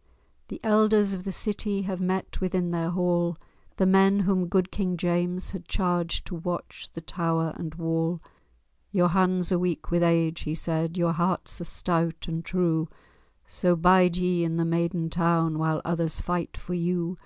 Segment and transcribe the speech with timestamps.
[0.02, 3.36] _"]IV The elders of the city Have met within their hall—
[3.76, 8.22] The men whom good King James had charged To watch the tower and wall.
[8.92, 12.88] "Your hands are weak with age," he said, "Your hearts are stout and true;
[13.46, 17.18] So bide ye in the maiden town, While others fight for you.